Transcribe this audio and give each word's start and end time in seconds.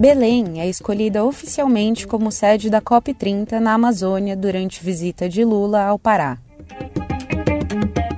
Belém 0.00 0.62
é 0.62 0.66
escolhida 0.66 1.22
oficialmente 1.22 2.06
como 2.06 2.32
sede 2.32 2.70
da 2.70 2.80
COP30 2.80 3.58
na 3.58 3.74
Amazônia 3.74 4.34
durante 4.34 4.82
visita 4.82 5.28
de 5.28 5.44
Lula 5.44 5.84
ao 5.84 5.98
Pará. 5.98 6.38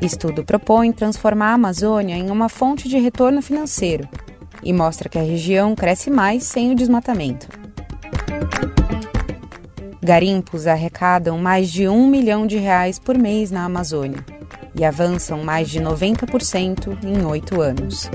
Estudo 0.01 0.45
propõe 0.45 0.93
transformar 0.93 1.51
a 1.51 1.55
Amazônia 1.55 2.15
em 2.15 2.31
uma 2.31 2.49
fonte 2.49 2.89
de 2.89 2.99
retorno 2.99 3.43
financeiro 3.43 4.09
e 4.63 4.73
mostra 4.73 5.09
que 5.09 5.19
a 5.19 5.23
região 5.23 5.75
cresce 5.75 6.09
mais 6.09 6.45
sem 6.45 6.71
o 6.71 6.77
desmatamento. 6.77 7.49
Garimpos 10.01 10.69
arrecadam 10.69 11.37
mais 11.37 11.69
de 11.69 11.89
um 11.89 12.07
milhão 12.07 12.47
de 12.47 12.59
reais 12.59 12.97
por 12.97 13.19
mês 13.19 13.51
na 13.51 13.65
Amazônia 13.65 14.32
e 14.75 14.85
avançam 14.85 15.43
mais 15.43 15.69
de 15.69 15.81
90% 15.81 16.99
em 17.05 17.25
oito 17.25 17.61
anos. 17.61 18.11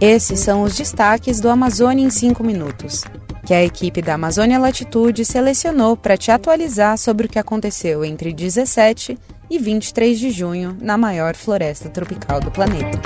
Esses 0.00 0.40
são 0.40 0.62
os 0.62 0.76
destaques 0.76 1.40
do 1.40 1.48
Amazônia 1.48 2.04
em 2.04 2.10
5 2.10 2.42
minutos, 2.42 3.04
que 3.44 3.54
a 3.54 3.64
equipe 3.64 4.02
da 4.02 4.14
Amazônia 4.14 4.58
Latitude 4.58 5.24
selecionou 5.24 5.96
para 5.96 6.16
te 6.16 6.30
atualizar 6.30 6.98
sobre 6.98 7.26
o 7.26 7.28
que 7.28 7.38
aconteceu 7.38 8.04
entre 8.04 8.32
17 8.32 9.18
e 9.50 9.58
23 9.58 10.18
de 10.18 10.30
junho 10.30 10.76
na 10.80 10.96
maior 10.96 11.34
floresta 11.34 11.88
tropical 11.88 12.40
do 12.40 12.50
planeta. 12.50 12.98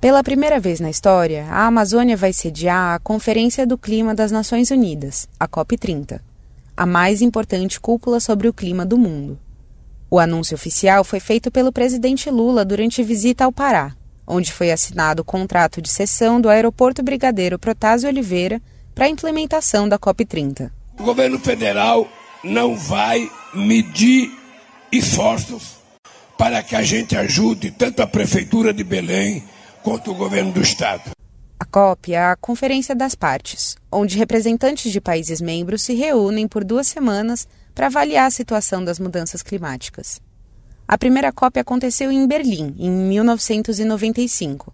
Pela 0.00 0.22
primeira 0.22 0.60
vez 0.60 0.78
na 0.78 0.88
história, 0.88 1.46
a 1.50 1.66
Amazônia 1.66 2.16
vai 2.16 2.32
sediar 2.32 2.94
a 2.94 2.98
Conferência 2.98 3.66
do 3.66 3.76
Clima 3.76 4.14
das 4.14 4.30
Nações 4.30 4.70
Unidas, 4.70 5.26
a 5.40 5.48
COP30, 5.48 6.20
a 6.76 6.84
mais 6.84 7.22
importante 7.22 7.80
cúpula 7.80 8.20
sobre 8.20 8.48
o 8.48 8.52
clima 8.52 8.84
do 8.84 8.98
mundo. 8.98 9.38
O 10.10 10.18
anúncio 10.18 10.54
oficial 10.54 11.02
foi 11.02 11.18
feito 11.18 11.50
pelo 11.50 11.72
presidente 11.72 12.30
Lula 12.30 12.64
durante 12.64 13.02
visita 13.02 13.44
ao 13.44 13.52
Pará, 13.52 13.96
onde 14.26 14.52
foi 14.52 14.70
assinado 14.70 15.22
o 15.22 15.24
contrato 15.24 15.80
de 15.80 15.88
cessão 15.88 16.40
do 16.40 16.48
aeroporto 16.48 17.02
Brigadeiro 17.02 17.58
Protásio 17.58 18.08
Oliveira 18.08 18.60
para 18.94 19.06
a 19.06 19.08
implementação 19.08 19.88
da 19.88 19.98
COP30. 19.98 20.70
O 20.98 21.02
governo 21.02 21.38
federal 21.38 22.08
não 22.44 22.76
vai 22.76 23.30
medir 23.54 24.30
esforços 24.92 25.76
para 26.38 26.62
que 26.62 26.76
a 26.76 26.82
gente 26.82 27.16
ajude 27.16 27.70
tanto 27.70 28.02
a 28.02 28.06
prefeitura 28.06 28.72
de 28.72 28.84
Belém 28.84 29.42
quanto 29.82 30.10
o 30.10 30.14
governo 30.14 30.52
do 30.52 30.60
estado. 30.60 31.10
A 31.58 31.64
COP 31.64 32.12
é 32.12 32.22
a 32.22 32.36
Conferência 32.36 32.94
das 32.94 33.14
Partes, 33.14 33.76
onde 33.90 34.18
representantes 34.18 34.92
de 34.92 35.00
países 35.00 35.40
membros 35.40 35.82
se 35.82 35.94
reúnem 35.94 36.46
por 36.46 36.62
duas 36.62 36.86
semanas 36.86 37.48
para 37.74 37.86
avaliar 37.86 38.26
a 38.26 38.30
situação 38.30 38.84
das 38.84 38.98
mudanças 38.98 39.42
climáticas. 39.42 40.20
A 40.86 40.98
primeira 40.98 41.32
COP 41.32 41.58
aconteceu 41.58 42.12
em 42.12 42.26
Berlim, 42.28 42.74
em 42.78 42.90
1995, 42.90 44.70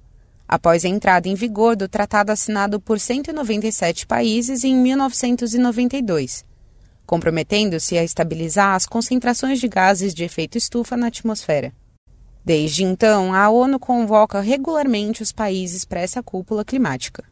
após 0.48 0.84
a 0.84 0.89
entrada 0.89 1.28
em 1.28 1.36
vigor 1.36 1.77
do 1.77 1.89
tratado 1.89 2.33
assinado 2.33 2.80
por 2.80 2.98
197 2.98 4.05
países 4.05 4.64
em 4.64 4.74
1992, 4.74 6.44
comprometendo-se 7.06 7.96
a 7.96 8.02
estabilizar 8.02 8.74
as 8.74 8.86
concentrações 8.86 9.61
de 9.61 9.69
gases 9.69 10.12
de 10.12 10.24
efeito 10.24 10.58
estufa 10.58 10.96
na 10.96 11.06
atmosfera. 11.06 11.72
Desde 12.44 12.82
então, 12.82 13.32
a 13.32 13.48
ONU 13.48 13.78
convoca 13.78 14.40
regularmente 14.40 15.22
os 15.22 15.30
países 15.30 15.84
para 15.84 16.00
essa 16.00 16.22
cúpula 16.22 16.64
climática. 16.64 17.24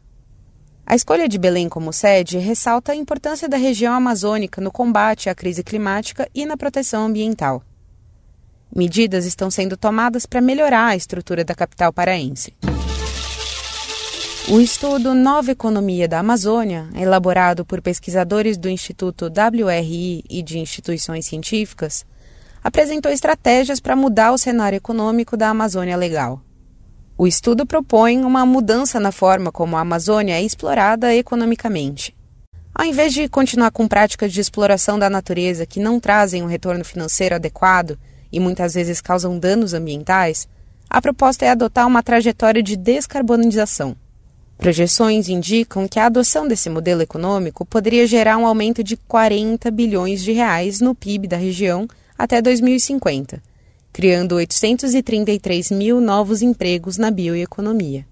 A 0.85 0.95
escolha 0.95 1.27
de 1.27 1.37
Belém 1.37 1.69
como 1.69 1.93
sede 1.93 2.37
ressalta 2.37 2.91
a 2.91 2.95
importância 2.95 3.47
da 3.47 3.57
região 3.57 3.93
amazônica 3.93 4.61
no 4.61 4.71
combate 4.71 5.29
à 5.29 5.35
crise 5.35 5.63
climática 5.63 6.29
e 6.33 6.45
na 6.45 6.57
proteção 6.57 7.05
ambiental. 7.05 7.63
Medidas 8.73 9.25
estão 9.25 9.51
sendo 9.51 9.75
tomadas 9.75 10.25
para 10.25 10.39
melhorar 10.39 10.87
a 10.87 10.95
estrutura 10.95 11.43
da 11.43 11.53
capital 11.53 11.91
paraense. 11.91 12.53
O 14.49 14.59
estudo 14.59 15.13
Nova 15.13 15.51
Economia 15.51 16.07
da 16.07 16.19
Amazônia, 16.19 16.89
elaborado 16.95 17.63
por 17.63 17.81
pesquisadores 17.81 18.57
do 18.57 18.67
Instituto 18.67 19.25
WRI 19.27 20.23
e 20.29 20.41
de 20.41 20.57
instituições 20.57 21.25
científicas, 21.25 22.05
apresentou 22.63 23.11
estratégias 23.11 23.79
para 23.79 23.95
mudar 23.95 24.31
o 24.31 24.37
cenário 24.37 24.77
econômico 24.77 25.35
da 25.35 25.49
Amazônia 25.49 25.97
Legal. 25.97 26.41
O 27.17 27.27
estudo 27.27 27.65
propõe 27.65 28.23
uma 28.23 28.45
mudança 28.45 28.99
na 28.99 29.11
forma 29.11 29.51
como 29.51 29.75
a 29.75 29.81
Amazônia 29.81 30.35
é 30.35 30.41
explorada 30.41 31.13
economicamente. 31.13 32.15
Ao 32.73 32.85
invés 32.85 33.13
de 33.13 33.27
continuar 33.27 33.71
com 33.71 33.87
práticas 33.87 34.31
de 34.31 34.39
exploração 34.39 34.97
da 34.97 35.09
natureza 35.09 35.65
que 35.65 35.79
não 35.79 35.99
trazem 35.99 36.41
um 36.41 36.47
retorno 36.47 36.85
financeiro 36.85 37.35
adequado 37.35 37.99
e 38.31 38.39
muitas 38.39 38.73
vezes 38.73 39.01
causam 39.01 39.37
danos 39.37 39.73
ambientais, 39.73 40.47
a 40.89 41.01
proposta 41.01 41.45
é 41.45 41.49
adotar 41.49 41.85
uma 41.85 42.01
trajetória 42.01 42.63
de 42.63 42.75
descarbonização. 42.75 43.95
Projeções 44.57 45.27
indicam 45.27 45.87
que 45.87 45.99
a 45.99 46.05
adoção 46.05 46.47
desse 46.47 46.69
modelo 46.69 47.01
econômico 47.01 47.65
poderia 47.65 48.05
gerar 48.07 48.37
um 48.37 48.45
aumento 48.45 48.83
de 48.83 48.95
40 48.95 49.69
bilhões 49.71 50.23
de 50.23 50.31
reais 50.31 50.79
no 50.79 50.93
PIB 50.93 51.27
da 51.27 51.37
região 51.37 51.87
até 52.23 52.41
2050 52.41 53.51
criando 53.91 54.35
833 54.35 55.71
mil 55.71 55.99
novos 55.99 56.41
empregos 56.41 56.97
na 56.97 57.11
bioeconomia. 57.11 58.05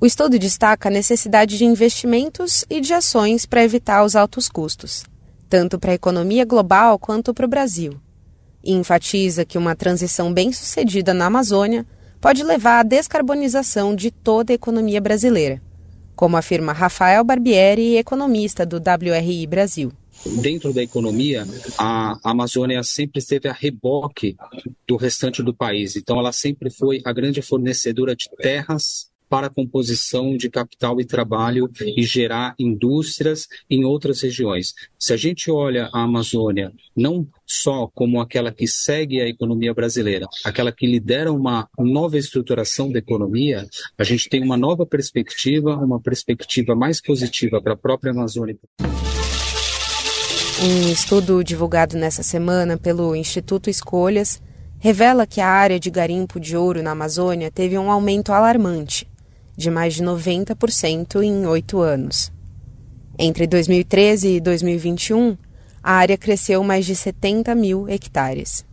O 0.00 0.06
estudo 0.06 0.38
destaca 0.38 0.88
a 0.88 0.92
necessidade 0.92 1.58
de 1.58 1.64
investimentos 1.64 2.64
e 2.70 2.80
de 2.80 2.92
ações 2.92 3.46
para 3.46 3.64
evitar 3.64 4.04
os 4.04 4.14
altos 4.14 4.48
custos, 4.48 5.04
tanto 5.48 5.78
para 5.78 5.92
a 5.92 5.94
economia 5.94 6.44
global 6.44 6.98
quanto 6.98 7.34
para 7.34 7.46
o 7.46 7.48
Brasil, 7.48 7.94
e 8.62 8.72
enfatiza 8.72 9.44
que 9.44 9.58
uma 9.58 9.74
transição 9.74 10.32
bem-sucedida 10.32 11.14
na 11.14 11.26
Amazônia 11.26 11.86
pode 12.20 12.44
levar 12.44 12.80
à 12.80 12.82
descarbonização 12.82 13.94
de 13.94 14.10
toda 14.10 14.52
a 14.52 14.54
economia 14.54 15.00
brasileira, 15.00 15.60
como 16.14 16.36
afirma 16.36 16.72
Rafael 16.72 17.24
Barbieri, 17.24 17.96
economista 17.96 18.66
do 18.66 18.76
WRI 18.76 19.46
Brasil 19.46 19.92
dentro 20.24 20.72
da 20.72 20.82
economia, 20.82 21.46
a 21.78 22.18
Amazônia 22.22 22.82
sempre 22.82 23.18
esteve 23.18 23.48
a 23.48 23.52
reboque 23.52 24.36
do 24.86 24.96
restante 24.96 25.42
do 25.42 25.54
país. 25.54 25.96
Então, 25.96 26.18
ela 26.18 26.32
sempre 26.32 26.70
foi 26.70 27.00
a 27.04 27.12
grande 27.12 27.42
fornecedora 27.42 28.14
de 28.14 28.28
terras 28.36 29.08
para 29.28 29.48
a 29.48 29.50
composição 29.50 30.36
de 30.36 30.48
capital 30.48 31.00
e 31.00 31.04
trabalho 31.04 31.70
e 31.80 32.02
gerar 32.02 32.54
indústrias 32.58 33.46
em 33.68 33.84
outras 33.84 34.22
regiões. 34.22 34.74
Se 34.98 35.12
a 35.12 35.16
gente 35.16 35.50
olha 35.50 35.88
a 35.92 36.02
Amazônia 36.02 36.72
não 36.96 37.26
só 37.46 37.88
como 37.94 38.20
aquela 38.20 38.52
que 38.52 38.66
segue 38.66 39.20
a 39.20 39.28
economia 39.28 39.72
brasileira, 39.74 40.26
aquela 40.44 40.72
que 40.72 40.86
lidera 40.86 41.32
uma 41.32 41.68
nova 41.78 42.18
estruturação 42.18 42.90
da 42.90 42.98
economia, 42.98 43.66
a 43.96 44.04
gente 44.04 44.28
tem 44.28 44.42
uma 44.42 44.56
nova 44.56 44.84
perspectiva, 44.86 45.76
uma 45.76 46.00
perspectiva 46.00 46.74
mais 46.74 47.00
positiva 47.00 47.60
para 47.60 47.74
a 47.74 47.76
própria 47.76 48.12
Amazônia. 48.12 48.56
Um 50.60 50.90
estudo 50.90 51.44
divulgado 51.44 51.96
nessa 51.96 52.24
semana 52.24 52.76
pelo 52.76 53.14
Instituto 53.14 53.70
Escolhas 53.70 54.42
revela 54.80 55.24
que 55.24 55.40
a 55.40 55.46
área 55.46 55.78
de 55.78 55.88
garimpo 55.88 56.40
de 56.40 56.56
ouro 56.56 56.82
na 56.82 56.90
Amazônia 56.90 57.48
teve 57.48 57.78
um 57.78 57.88
aumento 57.88 58.32
alarmante, 58.32 59.08
de 59.56 59.70
mais 59.70 59.94
de 59.94 60.02
90% 60.02 61.22
em 61.22 61.46
oito 61.46 61.80
anos. 61.80 62.32
Entre 63.16 63.46
2013 63.46 64.30
e 64.30 64.40
2021, 64.40 65.38
a 65.80 65.92
área 65.92 66.18
cresceu 66.18 66.64
mais 66.64 66.84
de 66.84 66.96
70 66.96 67.54
mil 67.54 67.88
hectares. 67.88 68.66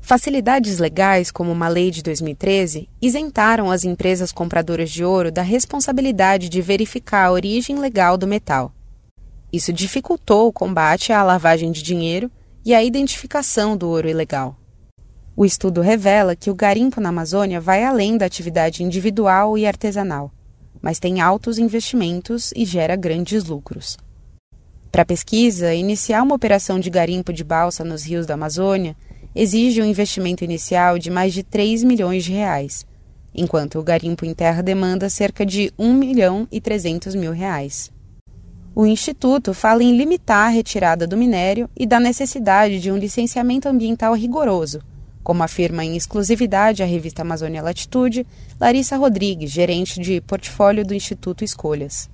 Facilidades 0.00 0.80
legais, 0.80 1.30
como 1.30 1.52
uma 1.52 1.68
lei 1.68 1.92
de 1.92 2.02
2013, 2.02 2.88
isentaram 3.00 3.70
as 3.70 3.84
empresas 3.84 4.32
compradoras 4.32 4.90
de 4.90 5.04
ouro 5.04 5.30
da 5.30 5.42
responsabilidade 5.42 6.48
de 6.48 6.60
verificar 6.60 7.26
a 7.26 7.30
origem 7.32 7.78
legal 7.78 8.18
do 8.18 8.26
metal 8.26 8.74
isso 9.52 9.72
dificultou 9.72 10.48
o 10.48 10.52
combate 10.52 11.12
à 11.12 11.22
lavagem 11.22 11.72
de 11.72 11.82
dinheiro 11.82 12.30
e 12.64 12.74
a 12.74 12.84
identificação 12.84 13.76
do 13.76 13.88
ouro 13.88 14.08
ilegal. 14.08 14.56
O 15.34 15.44
estudo 15.44 15.80
revela 15.80 16.36
que 16.36 16.50
o 16.50 16.54
garimpo 16.54 17.00
na 17.00 17.08
Amazônia 17.08 17.60
vai 17.60 17.84
além 17.84 18.18
da 18.18 18.26
atividade 18.26 18.82
individual 18.82 19.56
e 19.56 19.66
artesanal, 19.66 20.32
mas 20.82 20.98
tem 20.98 21.20
altos 21.20 21.58
investimentos 21.58 22.52
e 22.54 22.64
gera 22.64 22.96
grandes 22.96 23.44
lucros. 23.44 23.96
Para 24.90 25.02
a 25.02 25.06
pesquisa, 25.06 25.74
iniciar 25.74 26.22
uma 26.22 26.34
operação 26.34 26.80
de 26.80 26.90
garimpo 26.90 27.32
de 27.32 27.44
balsa 27.44 27.84
nos 27.84 28.04
rios 28.04 28.26
da 28.26 28.34
Amazônia 28.34 28.96
exige 29.34 29.80
um 29.80 29.84
investimento 29.84 30.42
inicial 30.42 30.98
de 30.98 31.10
mais 31.10 31.32
de 31.32 31.42
3 31.42 31.84
milhões 31.84 32.24
de 32.24 32.32
reais, 32.32 32.84
enquanto 33.34 33.78
o 33.78 33.82
garimpo 33.82 34.24
em 34.24 34.34
terra 34.34 34.62
demanda 34.62 35.08
cerca 35.08 35.46
de 35.46 35.72
1 35.78 35.94
milhão 35.94 36.48
e 36.50 36.60
300 36.60 37.14
mil 37.14 37.32
reais. 37.32 37.92
O 38.80 38.86
Instituto 38.86 39.52
fala 39.52 39.82
em 39.82 39.96
limitar 39.96 40.46
a 40.46 40.50
retirada 40.50 41.04
do 41.04 41.16
minério 41.16 41.68
e 41.76 41.84
da 41.84 41.98
necessidade 41.98 42.78
de 42.78 42.92
um 42.92 42.96
licenciamento 42.96 43.68
ambiental 43.68 44.14
rigoroso, 44.14 44.80
como 45.20 45.42
afirma 45.42 45.84
em 45.84 45.96
exclusividade 45.96 46.80
a 46.80 46.86
revista 46.86 47.22
Amazônia 47.22 47.60
Latitude, 47.60 48.24
Larissa 48.60 48.96
Rodrigues, 48.96 49.50
gerente 49.50 50.00
de 50.00 50.20
portfólio 50.20 50.86
do 50.86 50.94
Instituto 50.94 51.42
Escolhas. 51.42 52.08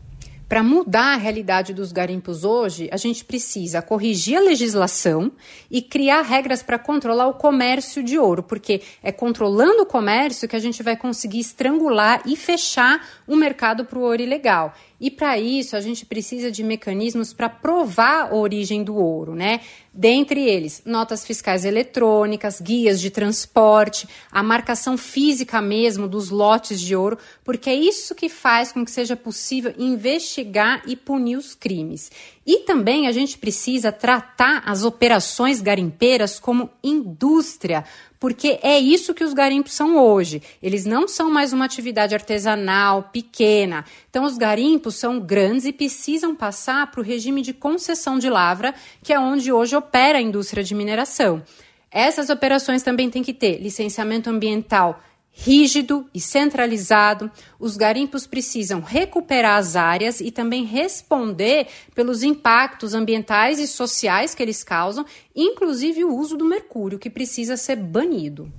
Para 0.48 0.62
mudar 0.62 1.14
a 1.14 1.16
realidade 1.16 1.72
dos 1.72 1.90
garimpos 1.90 2.44
hoje, 2.44 2.88
a 2.92 2.96
gente 2.96 3.24
precisa 3.24 3.82
corrigir 3.82 4.36
a 4.36 4.40
legislação 4.40 5.32
e 5.70 5.82
criar 5.82 6.20
regras 6.20 6.62
para 6.62 6.78
controlar 6.78 7.26
o 7.26 7.34
comércio 7.34 8.02
de 8.02 8.18
ouro, 8.18 8.42
porque 8.42 8.82
é 9.02 9.10
controlando 9.10 9.82
o 9.82 9.86
comércio 9.86 10.46
que 10.46 10.54
a 10.54 10.60
gente 10.60 10.82
vai 10.82 10.96
conseguir 10.96 11.40
estrangular 11.40 12.22
e 12.26 12.36
fechar 12.36 13.04
o 13.26 13.34
mercado 13.36 13.84
para 13.86 13.98
o 13.98 14.02
ouro 14.02 14.22
ilegal. 14.22 14.74
E 15.00 15.10
para 15.10 15.38
isso 15.38 15.76
a 15.76 15.80
gente 15.80 16.06
precisa 16.06 16.50
de 16.50 16.62
mecanismos 16.62 17.32
para 17.32 17.48
provar 17.48 18.28
a 18.30 18.34
origem 18.34 18.84
do 18.84 18.94
ouro, 18.94 19.34
né? 19.34 19.60
Dentre 19.92 20.48
eles, 20.48 20.82
notas 20.84 21.24
fiscais 21.24 21.64
eletrônicas, 21.64 22.60
guias 22.60 23.00
de 23.00 23.10
transporte, 23.10 24.08
a 24.30 24.42
marcação 24.42 24.96
física 24.96 25.60
mesmo 25.60 26.08
dos 26.08 26.30
lotes 26.30 26.80
de 26.80 26.96
ouro, 26.96 27.18
porque 27.44 27.70
é 27.70 27.74
isso 27.74 28.14
que 28.14 28.28
faz 28.28 28.72
com 28.72 28.84
que 28.84 28.90
seja 28.90 29.16
possível 29.16 29.74
investigar 29.78 30.82
e 30.86 30.96
punir 30.96 31.36
os 31.36 31.54
crimes. 31.54 32.10
E 32.46 32.60
também 32.60 33.06
a 33.06 33.12
gente 33.12 33.38
precisa 33.38 33.90
tratar 33.90 34.62
as 34.66 34.84
operações 34.84 35.62
garimpeiras 35.62 36.38
como 36.38 36.68
indústria, 36.82 37.84
porque 38.20 38.58
é 38.62 38.78
isso 38.78 39.14
que 39.14 39.24
os 39.24 39.32
garimpos 39.32 39.72
são 39.72 39.96
hoje. 39.96 40.42
Eles 40.62 40.84
não 40.84 41.08
são 41.08 41.30
mais 41.30 41.52
uma 41.52 41.64
atividade 41.64 42.14
artesanal, 42.14 43.10
pequena. 43.12 43.84
Então, 44.10 44.24
os 44.24 44.36
garimpos 44.36 44.96
são 44.96 45.18
grandes 45.18 45.64
e 45.64 45.72
precisam 45.72 46.34
passar 46.34 46.90
para 46.90 47.00
o 47.00 47.04
regime 47.04 47.40
de 47.40 47.52
concessão 47.52 48.18
de 48.18 48.28
lavra, 48.28 48.74
que 49.02 49.12
é 49.12 49.18
onde 49.18 49.50
hoje 49.52 49.74
opera 49.74 50.18
a 50.18 50.22
indústria 50.22 50.62
de 50.62 50.74
mineração. 50.74 51.42
Essas 51.90 52.28
operações 52.28 52.82
também 52.82 53.08
têm 53.08 53.22
que 53.22 53.32
ter 53.32 53.58
licenciamento 53.58 54.28
ambiental 54.28 55.00
rígido 55.34 56.06
e 56.14 56.20
centralizado. 56.20 57.30
Os 57.58 57.76
garimpos 57.76 58.26
precisam 58.26 58.80
recuperar 58.80 59.58
as 59.58 59.74
áreas 59.74 60.20
e 60.20 60.30
também 60.30 60.64
responder 60.64 61.66
pelos 61.94 62.22
impactos 62.22 62.94
ambientais 62.94 63.58
e 63.58 63.66
sociais 63.66 64.34
que 64.34 64.42
eles 64.42 64.62
causam, 64.62 65.04
inclusive 65.34 66.04
o 66.04 66.16
uso 66.16 66.36
do 66.36 66.44
mercúrio, 66.44 66.98
que 66.98 67.10
precisa 67.10 67.56
ser 67.56 67.76
banido. 67.76 68.50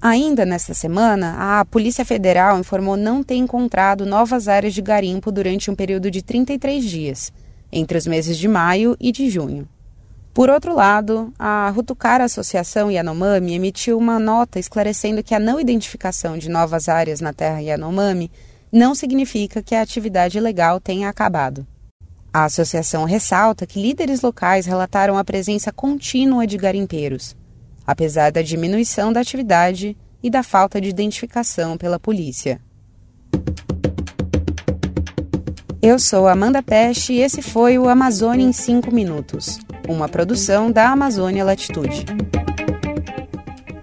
Ainda 0.00 0.46
nesta 0.46 0.74
semana, 0.74 1.60
a 1.60 1.64
Polícia 1.64 2.04
Federal 2.04 2.58
informou 2.58 2.96
não 2.96 3.22
ter 3.22 3.34
encontrado 3.34 4.06
novas 4.06 4.46
áreas 4.46 4.72
de 4.72 4.82
garimpo 4.82 5.32
durante 5.32 5.70
um 5.70 5.74
período 5.74 6.08
de 6.08 6.22
33 6.22 6.84
dias, 6.84 7.32
entre 7.72 7.98
os 7.98 8.06
meses 8.06 8.38
de 8.38 8.46
maio 8.46 8.96
e 9.00 9.10
de 9.10 9.28
junho. 9.28 9.68
Por 10.38 10.50
outro 10.50 10.72
lado, 10.72 11.34
a 11.36 11.68
Rutucara 11.70 12.22
Associação 12.22 12.92
Yanomami 12.92 13.54
emitiu 13.54 13.98
uma 13.98 14.20
nota 14.20 14.60
esclarecendo 14.60 15.20
que 15.20 15.34
a 15.34 15.40
não 15.40 15.58
identificação 15.58 16.38
de 16.38 16.48
novas 16.48 16.88
áreas 16.88 17.20
na 17.20 17.32
terra 17.32 17.58
Yanomami 17.58 18.30
não 18.70 18.94
significa 18.94 19.60
que 19.64 19.74
a 19.74 19.82
atividade 19.82 20.38
ilegal 20.38 20.78
tenha 20.78 21.08
acabado. 21.08 21.66
A 22.32 22.44
associação 22.44 23.04
ressalta 23.04 23.66
que 23.66 23.82
líderes 23.82 24.22
locais 24.22 24.64
relataram 24.64 25.18
a 25.18 25.24
presença 25.24 25.72
contínua 25.72 26.46
de 26.46 26.56
garimpeiros, 26.56 27.36
apesar 27.84 28.30
da 28.30 28.40
diminuição 28.40 29.12
da 29.12 29.18
atividade 29.18 29.96
e 30.22 30.30
da 30.30 30.44
falta 30.44 30.80
de 30.80 30.88
identificação 30.88 31.76
pela 31.76 31.98
polícia. 31.98 32.60
Eu 35.80 35.98
sou 35.98 36.26
Amanda 36.26 36.62
Peste 36.62 37.12
e 37.12 37.20
esse 37.20 37.40
foi 37.40 37.78
o 37.78 37.88
Amazônia 37.88 38.44
em 38.44 38.52
5 38.52 38.92
Minutos 38.92 39.60
uma 39.88 40.08
produção 40.08 40.70
da 40.70 40.90
Amazônia 40.90 41.44
Latitude. 41.44 42.04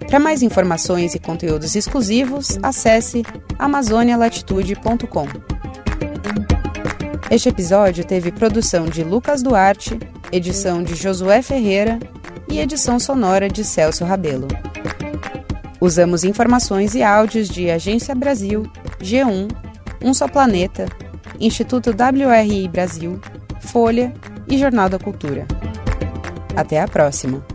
Para 0.07 0.19
mais 0.19 0.43
informações 0.43 1.15
e 1.15 1.19
conteúdos 1.19 1.75
exclusivos, 1.75 2.59
acesse 2.61 3.23
amazonialatitude.com. 3.57 5.27
Este 7.31 7.49
episódio 7.49 8.05
teve 8.05 8.31
produção 8.31 8.85
de 8.85 9.03
Lucas 9.03 9.41
Duarte, 9.41 9.97
edição 10.31 10.83
de 10.83 10.95
Josué 10.95 11.41
Ferreira 11.41 11.97
e 12.49 12.59
edição 12.59 12.99
sonora 12.99 13.49
de 13.49 13.63
Celso 13.63 14.05
Rabelo. 14.05 14.47
Usamos 15.81 16.23
informações 16.23 16.93
e 16.93 17.01
áudios 17.01 17.49
de 17.49 17.69
Agência 17.71 18.13
Brasil, 18.13 18.63
G1, 19.01 19.49
Um 20.03 20.13
Só 20.13 20.27
Planeta, 20.27 20.85
Instituto 21.39 21.91
WRI 21.91 22.67
Brasil, 22.67 23.19
Folha 23.59 24.13
e 24.49 24.57
Jornal 24.57 24.89
da 24.89 24.99
Cultura. 24.99 25.45
Até 26.55 26.81
a 26.81 26.87
próxima! 26.87 27.54